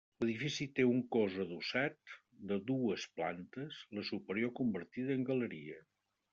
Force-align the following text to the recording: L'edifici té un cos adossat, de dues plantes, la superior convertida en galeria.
L'edifici 0.21 0.65
té 0.77 0.85
un 0.91 1.03
cos 1.15 1.37
adossat, 1.43 2.15
de 2.53 2.59
dues 2.73 3.07
plantes, 3.21 3.85
la 3.99 4.09
superior 4.11 4.55
convertida 4.63 5.19
en 5.21 5.31
galeria. 5.33 5.81